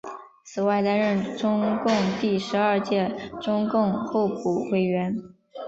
[0.43, 5.15] 此外担任中共第十二届中央候补委员。